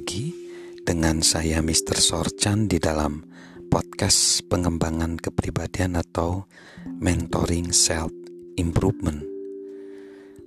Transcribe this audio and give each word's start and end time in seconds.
lagi 0.00 0.32
dengan 0.80 1.20
saya 1.20 1.60
Mr. 1.60 2.00
Sorchan 2.00 2.72
di 2.72 2.80
dalam 2.80 3.20
podcast 3.68 4.40
pengembangan 4.48 5.20
kepribadian 5.20 5.92
atau 5.92 6.48
mentoring 7.04 7.68
self 7.68 8.08
improvement. 8.56 9.20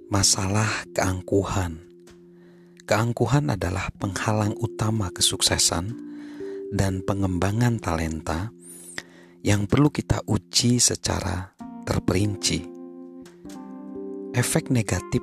Masalah 0.10 0.90
keangkuhan. 0.98 1.86
Keangkuhan 2.90 3.54
adalah 3.54 3.94
penghalang 3.94 4.58
utama 4.58 5.14
kesuksesan 5.14 5.94
dan 6.74 7.06
pengembangan 7.06 7.78
talenta 7.78 8.50
yang 9.46 9.70
perlu 9.70 9.94
kita 9.94 10.26
uji 10.26 10.82
secara 10.82 11.54
terperinci. 11.86 12.66
Efek 14.34 14.74
negatif 14.74 15.22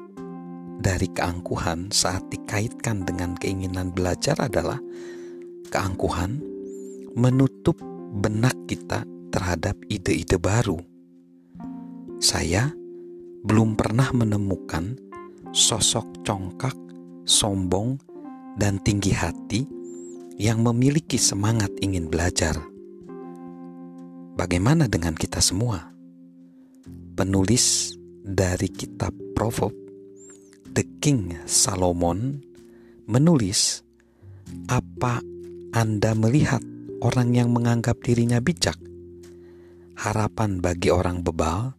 dari 0.80 1.12
keangkuhan 1.12 1.92
saat 1.92 2.24
dikaitkan 2.32 3.04
dengan 3.04 3.36
keinginan 3.36 3.92
belajar 3.92 4.40
adalah 4.40 4.80
keangkuhan 5.68 6.40
menutup 7.12 7.76
benak 8.16 8.56
kita 8.64 9.04
terhadap 9.28 9.76
ide-ide 9.92 10.40
baru. 10.40 10.80
Saya 12.16 12.72
belum 13.44 13.76
pernah 13.76 14.08
menemukan 14.16 14.96
sosok 15.52 16.24
congkak, 16.24 16.76
sombong, 17.28 18.00
dan 18.56 18.80
tinggi 18.80 19.12
hati 19.12 19.62
yang 20.40 20.64
memiliki 20.64 21.20
semangat 21.20 21.70
ingin 21.84 22.08
belajar. 22.08 22.56
Bagaimana 24.36 24.88
dengan 24.88 25.12
kita 25.12 25.44
semua? 25.44 25.92
Penulis 27.12 27.92
dari 28.24 28.72
kitab 28.72 29.12
Proverb 29.36 29.89
The 30.70 30.86
King 31.02 31.34
Salomon 31.50 32.38
menulis, 33.10 33.82
"Apa 34.70 35.18
Anda 35.74 36.14
melihat 36.14 36.62
orang 37.02 37.34
yang 37.34 37.50
menganggap 37.50 37.98
dirinya 38.06 38.38
bijak? 38.38 38.78
Harapan 39.98 40.62
bagi 40.62 40.94
orang 40.94 41.26
bebal 41.26 41.74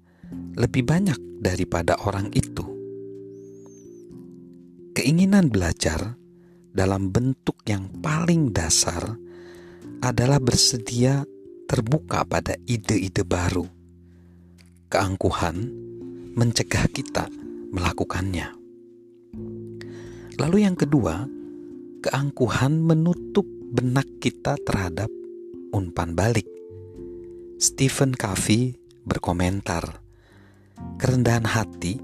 lebih 0.60 0.84
banyak 0.84 1.16
daripada 1.40 1.96
orang 2.04 2.36
itu." 2.36 2.68
Keinginan 4.92 5.48
belajar 5.48 6.20
dalam 6.76 7.16
bentuk 7.16 7.64
yang 7.64 7.88
paling 8.04 8.52
dasar 8.52 9.16
adalah 10.04 10.44
bersedia 10.44 11.24
terbuka 11.64 12.28
pada 12.28 12.60
ide-ide 12.68 13.24
baru. 13.24 13.64
Keangkuhan 14.92 15.72
mencegah 16.36 16.92
kita 16.92 17.32
melakukannya. 17.72 18.61
Lalu 20.42 20.66
yang 20.66 20.74
kedua, 20.74 21.22
keangkuhan 22.02 22.82
menutup 22.82 23.46
benak 23.46 24.10
kita 24.18 24.58
terhadap 24.66 25.06
umpan 25.70 26.18
balik. 26.18 26.50
Stephen 27.62 28.18
Covey 28.18 28.74
berkomentar, 29.06 30.02
kerendahan 30.98 31.46
hati 31.46 32.02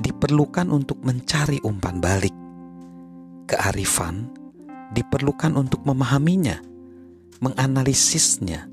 diperlukan 0.00 0.72
untuk 0.72 1.04
mencari 1.04 1.60
umpan 1.60 2.00
balik. 2.00 2.32
Kearifan 3.52 4.32
diperlukan 4.96 5.52
untuk 5.52 5.84
memahaminya, 5.84 6.64
menganalisisnya, 7.44 8.64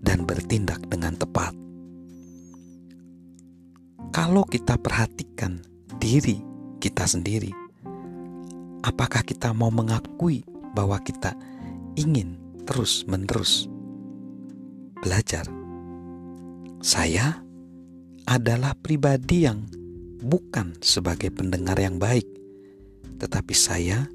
dan 0.00 0.24
bertindak 0.24 0.80
dengan 0.88 1.12
tepat. 1.12 1.52
Kalau 4.16 4.48
kita 4.48 4.80
perhatikan 4.80 5.60
diri 6.00 6.40
kita 6.80 7.04
sendiri, 7.04 7.59
apakah 8.80 9.20
kita 9.24 9.52
mau 9.52 9.68
mengakui 9.68 10.44
bahwa 10.72 11.00
kita 11.00 11.36
ingin 11.96 12.36
terus-menerus 12.64 13.68
belajar? 15.00 15.44
Saya 16.80 17.44
adalah 18.24 18.72
pribadi 18.78 19.44
yang 19.44 19.68
bukan 20.20 20.76
sebagai 20.80 21.28
pendengar 21.32 21.76
yang 21.76 22.00
baik, 22.00 22.24
tetapi 23.20 23.52
saya 23.52 24.08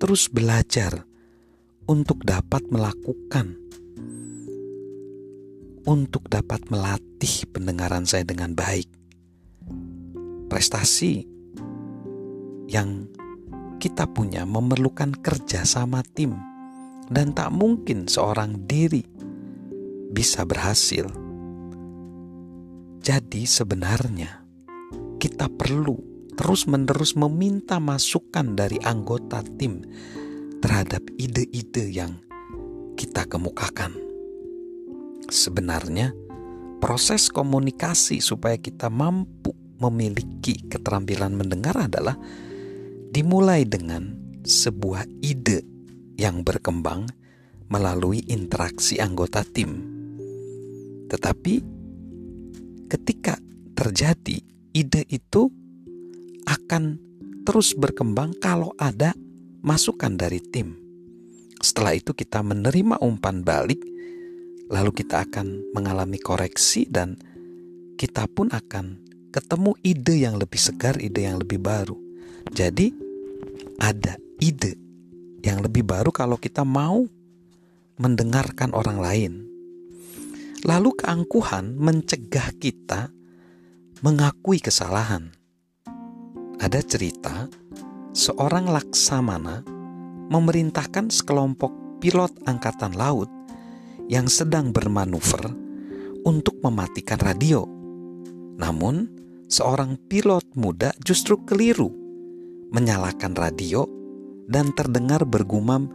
terus 0.00 0.32
belajar 0.32 1.04
untuk 1.84 2.24
dapat 2.24 2.64
melakukan, 2.72 3.58
untuk 5.84 6.24
dapat 6.32 6.64
melatih 6.72 7.44
pendengaran 7.52 8.08
saya 8.08 8.24
dengan 8.24 8.56
baik. 8.56 8.88
Prestasi 10.48 11.26
yang 12.70 13.06
kita 13.80 14.04
punya 14.04 14.44
memerlukan 14.44 15.16
kerja 15.16 15.64
sama 15.64 16.04
tim 16.04 16.36
dan 17.08 17.32
tak 17.32 17.48
mungkin 17.48 18.04
seorang 18.04 18.68
diri 18.68 19.02
bisa 20.12 20.44
berhasil. 20.44 21.08
Jadi 23.00 23.48
sebenarnya 23.48 24.44
kita 25.16 25.48
perlu 25.48 25.96
terus-menerus 26.36 27.16
meminta 27.16 27.80
masukan 27.80 28.52
dari 28.52 28.76
anggota 28.84 29.40
tim 29.56 29.80
terhadap 30.60 31.00
ide-ide 31.16 31.88
yang 31.88 32.20
kita 33.00 33.24
kemukakan. 33.24 33.96
Sebenarnya 35.32 36.12
proses 36.84 37.32
komunikasi 37.32 38.20
supaya 38.20 38.60
kita 38.60 38.92
mampu 38.92 39.56
memiliki 39.80 40.68
keterampilan 40.68 41.32
mendengar 41.32 41.88
adalah 41.88 42.20
dimulai 43.10 43.66
dengan 43.66 44.14
sebuah 44.46 45.04
ide 45.20 45.66
yang 46.14 46.46
berkembang 46.46 47.10
melalui 47.66 48.22
interaksi 48.30 49.02
anggota 49.02 49.42
tim. 49.42 49.82
Tetapi 51.10 51.54
ketika 52.86 53.34
terjadi, 53.74 54.38
ide 54.70 55.02
itu 55.10 55.50
akan 56.46 56.98
terus 57.42 57.74
berkembang 57.74 58.34
kalau 58.38 58.70
ada 58.78 59.14
masukan 59.62 60.14
dari 60.14 60.38
tim. 60.38 60.78
Setelah 61.60 61.98
itu 61.98 62.14
kita 62.14 62.40
menerima 62.46 63.02
umpan 63.02 63.42
balik, 63.42 63.82
lalu 64.70 64.90
kita 64.94 65.26
akan 65.26 65.74
mengalami 65.74 66.16
koreksi 66.22 66.86
dan 66.86 67.18
kita 67.98 68.24
pun 68.30 68.48
akan 68.54 69.02
ketemu 69.34 69.76
ide 69.84 70.14
yang 70.24 70.38
lebih 70.40 70.58
segar, 70.58 70.96
ide 70.98 71.26
yang 71.26 71.38
lebih 71.38 71.60
baru. 71.60 72.09
Jadi 72.50 72.92
ada 73.80 74.18
ide 74.42 74.76
yang 75.40 75.64
lebih 75.64 75.84
baru 75.86 76.12
kalau 76.12 76.36
kita 76.36 76.66
mau 76.66 77.04
mendengarkan 78.00 78.72
orang 78.72 78.98
lain. 79.00 79.32
Lalu 80.64 80.92
keangkuhan 81.00 81.76
mencegah 81.76 82.52
kita 82.60 83.08
mengakui 84.04 84.60
kesalahan. 84.60 85.32
Ada 86.60 86.84
cerita 86.84 87.48
seorang 88.12 88.68
laksamana 88.68 89.64
memerintahkan 90.28 91.08
sekelompok 91.08 92.00
pilot 92.04 92.32
angkatan 92.44 92.92
laut 92.96 93.28
yang 94.08 94.28
sedang 94.28 94.72
bermanuver 94.72 95.48
untuk 96.28 96.60
mematikan 96.60 97.16
radio. 97.20 97.64
Namun, 98.60 99.08
seorang 99.48 99.96
pilot 100.08 100.44
muda 100.52 100.92
justru 101.00 101.40
keliru 101.48 101.99
menyalakan 102.70 103.34
radio 103.34 103.86
dan 104.46 104.74
terdengar 104.74 105.26
bergumam, 105.26 105.90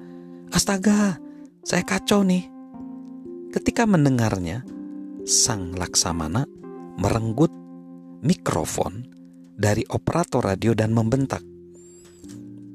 "Astaga, 0.52 1.20
saya 1.64 1.84
kacau 1.84 2.24
nih." 2.24 2.48
Ketika 3.52 3.88
mendengarnya, 3.88 4.68
sang 5.24 5.74
laksamana 5.76 6.44
merenggut 7.00 7.52
mikrofon 8.24 9.08
dari 9.56 9.88
operator 9.88 10.44
radio 10.44 10.76
dan 10.76 10.92
membentak. 10.92 11.42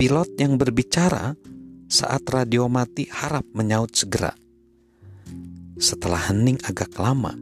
Pilot 0.01 0.31
yang 0.41 0.57
berbicara 0.57 1.37
saat 1.91 2.25
radio 2.33 2.65
mati 2.73 3.05
harap 3.13 3.45
menyaut 3.53 3.93
segera. 3.93 4.33
Setelah 5.77 6.33
hening 6.33 6.57
agak 6.65 6.97
lama, 6.97 7.37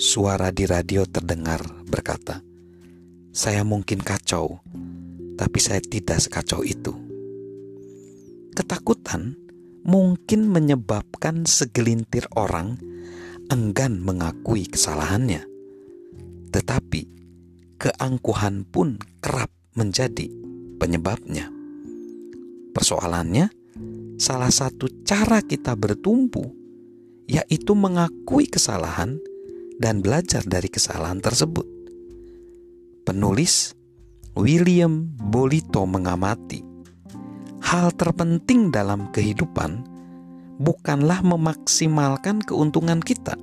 suara 0.00 0.48
di 0.48 0.64
radio 0.64 1.04
terdengar 1.04 1.60
berkata, 1.84 2.40
"Saya 3.36 3.60
mungkin 3.64 4.00
kacau, 4.00 4.64
tapi 5.34 5.58
saya 5.58 5.82
tidak 5.82 6.22
sekacau 6.22 6.62
itu. 6.62 6.94
Ketakutan 8.54 9.34
mungkin 9.84 10.48
menyebabkan 10.48 11.44
segelintir 11.44 12.30
orang 12.38 12.78
enggan 13.50 14.00
mengakui 14.00 14.64
kesalahannya, 14.64 15.44
tetapi 16.54 17.10
keangkuhan 17.76 18.64
pun 18.64 18.96
kerap 19.20 19.50
menjadi 19.74 20.30
penyebabnya. 20.78 21.50
Persoalannya, 22.74 23.50
salah 24.18 24.50
satu 24.50 24.86
cara 25.02 25.42
kita 25.42 25.74
bertumbuh 25.74 26.46
yaitu 27.24 27.72
mengakui 27.72 28.46
kesalahan 28.46 29.16
dan 29.80 30.04
belajar 30.04 30.44
dari 30.44 30.68
kesalahan 30.68 31.18
tersebut. 31.18 31.66
Penulis 33.04 33.76
William 34.34 35.14
Bolito 35.14 35.86
mengamati 35.86 36.58
hal 37.62 37.94
terpenting 37.94 38.74
dalam 38.74 39.14
kehidupan 39.14 39.86
bukanlah 40.58 41.22
memaksimalkan 41.22 42.42
keuntungan 42.42 42.98
kita. 42.98 43.38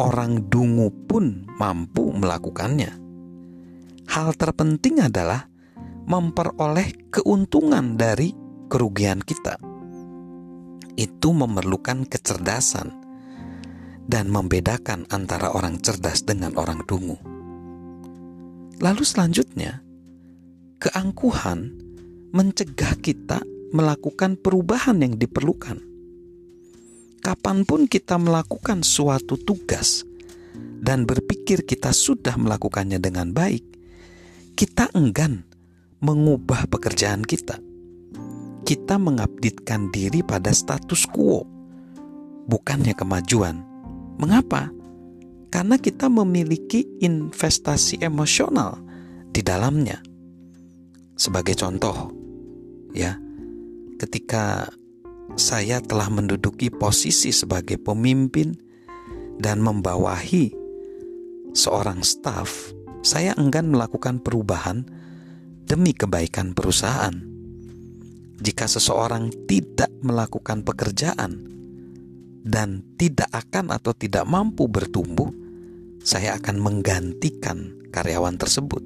Orang 0.00 0.48
dungu 0.48 0.88
pun 0.88 1.44
mampu 1.60 2.16
melakukannya. 2.16 2.96
Hal 4.08 4.32
terpenting 4.40 5.04
adalah 5.04 5.44
memperoleh 6.08 7.12
keuntungan 7.12 8.00
dari 8.00 8.32
kerugian 8.72 9.20
kita. 9.20 9.60
Itu 10.96 11.36
memerlukan 11.36 12.08
kecerdasan 12.08 12.88
dan 14.08 14.32
membedakan 14.32 15.04
antara 15.12 15.52
orang 15.52 15.76
cerdas 15.84 16.24
dengan 16.24 16.56
orang 16.56 16.88
dungu. 16.88 17.37
Lalu 18.78 19.02
selanjutnya, 19.02 19.82
keangkuhan 20.78 21.74
mencegah 22.30 22.94
kita 23.02 23.42
melakukan 23.74 24.38
perubahan 24.38 25.02
yang 25.02 25.18
diperlukan. 25.18 25.82
Kapan 27.18 27.66
pun 27.66 27.90
kita 27.90 28.14
melakukan 28.16 28.86
suatu 28.86 29.34
tugas 29.34 30.06
dan 30.78 31.02
berpikir 31.04 31.66
kita 31.66 31.90
sudah 31.90 32.38
melakukannya 32.38 33.02
dengan 33.02 33.34
baik, 33.34 33.66
kita 34.54 34.94
enggan 34.94 35.42
mengubah 35.98 36.70
pekerjaan 36.70 37.26
kita. 37.26 37.58
Kita 38.62 38.94
mengabditkan 39.00 39.90
diri 39.90 40.22
pada 40.22 40.54
status 40.54 41.08
quo, 41.10 41.42
bukannya 42.46 42.94
kemajuan. 42.94 43.58
Mengapa? 44.22 44.77
Karena 45.48 45.80
kita 45.80 46.12
memiliki 46.12 46.84
investasi 47.00 48.04
emosional 48.04 48.76
di 49.32 49.40
dalamnya. 49.40 49.96
Sebagai 51.18 51.56
contoh, 51.56 52.12
ya, 52.92 53.16
ketika 53.96 54.68
saya 55.34 55.80
telah 55.80 56.08
menduduki 56.12 56.68
posisi 56.70 57.32
sebagai 57.32 57.80
pemimpin 57.80 58.54
dan 59.40 59.64
membawahi 59.64 60.52
seorang 61.56 62.04
staf, 62.04 62.70
saya 63.00 63.32
enggan 63.40 63.72
melakukan 63.72 64.20
perubahan 64.20 64.84
demi 65.64 65.96
kebaikan 65.96 66.52
perusahaan. 66.52 67.14
Jika 68.38 68.70
seseorang 68.70 69.34
tidak 69.50 69.90
melakukan 70.06 70.62
pekerjaan 70.62 71.57
dan 72.48 72.80
tidak 72.96 73.28
akan 73.28 73.76
atau 73.76 73.92
tidak 73.92 74.24
mampu 74.24 74.64
bertumbuh, 74.72 75.28
saya 76.00 76.40
akan 76.40 76.56
menggantikan 76.56 77.76
karyawan 77.92 78.40
tersebut. 78.40 78.80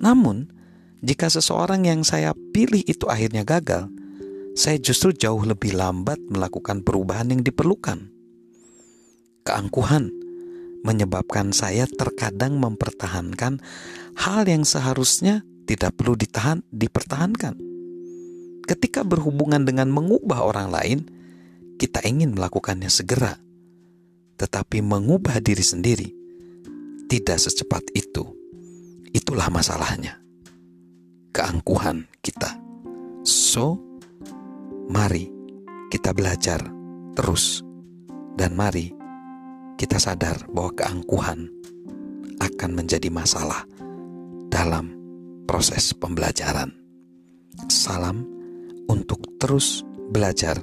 Namun, 0.00 0.48
jika 1.04 1.28
seseorang 1.28 1.84
yang 1.84 2.00
saya 2.00 2.32
pilih 2.32 2.80
itu 2.88 3.04
akhirnya 3.12 3.44
gagal, 3.44 3.92
saya 4.56 4.80
justru 4.80 5.12
jauh 5.12 5.44
lebih 5.44 5.76
lambat 5.76 6.16
melakukan 6.32 6.80
perubahan 6.80 7.28
yang 7.28 7.44
diperlukan. 7.44 8.08
Keangkuhan 9.44 10.08
menyebabkan 10.80 11.52
saya 11.52 11.84
terkadang 11.84 12.56
mempertahankan 12.56 13.60
hal 14.16 14.42
yang 14.48 14.64
seharusnya 14.64 15.44
tidak 15.68 15.92
perlu 16.00 16.16
ditahan, 16.16 16.64
dipertahankan. 16.72 17.60
Ketika 18.64 19.04
berhubungan 19.04 19.68
dengan 19.68 19.92
mengubah 19.92 20.40
orang 20.40 20.68
lain, 20.72 21.19
kita 21.80 22.04
ingin 22.04 22.36
melakukannya 22.36 22.92
segera 22.92 23.40
tetapi 24.40 24.80
mengubah 24.80 25.36
diri 25.44 25.60
sendiri 25.60 26.08
tidak 27.12 27.36
secepat 27.36 27.84
itu. 27.92 28.24
Itulah 29.12 29.52
masalahnya. 29.52 30.16
Keangkuhan 31.34 32.08
kita. 32.24 32.56
So, 33.20 33.76
mari 34.88 35.28
kita 35.92 36.16
belajar 36.16 36.64
terus 37.18 37.60
dan 38.38 38.56
mari 38.56 38.94
kita 39.76 40.00
sadar 40.00 40.46
bahwa 40.48 40.72
keangkuhan 40.72 41.50
akan 42.40 42.70
menjadi 42.72 43.12
masalah 43.12 43.68
dalam 44.48 44.94
proses 45.44 45.92
pembelajaran. 45.92 46.72
Salam 47.68 48.24
untuk 48.88 49.20
terus 49.36 49.84
belajar 50.14 50.62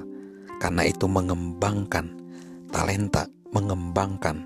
karena 0.58 0.86
itu 0.86 1.06
mengembangkan 1.06 2.14
talenta 2.68 3.26
mengembangkan 3.54 4.44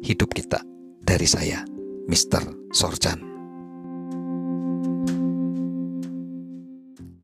hidup 0.00 0.32
kita 0.32 0.60
dari 1.04 1.28
saya, 1.28 1.64
Mr. 2.08 2.72
Sorjan. 2.72 3.33